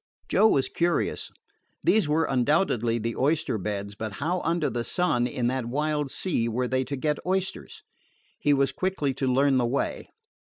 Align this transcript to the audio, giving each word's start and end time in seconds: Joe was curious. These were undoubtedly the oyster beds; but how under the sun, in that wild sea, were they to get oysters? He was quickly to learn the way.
Joe 0.27 0.47
was 0.47 0.67
curious. 0.67 1.29
These 1.83 2.09
were 2.09 2.25
undoubtedly 2.25 2.97
the 2.97 3.15
oyster 3.15 3.59
beds; 3.59 3.93
but 3.93 4.13
how 4.13 4.41
under 4.43 4.67
the 4.67 4.83
sun, 4.83 5.27
in 5.27 5.45
that 5.49 5.67
wild 5.67 6.09
sea, 6.09 6.49
were 6.49 6.67
they 6.67 6.83
to 6.85 6.95
get 6.95 7.23
oysters? 7.23 7.83
He 8.39 8.51
was 8.51 8.71
quickly 8.71 9.13
to 9.13 9.31
learn 9.31 9.57
the 9.57 9.67
way. 9.67 10.09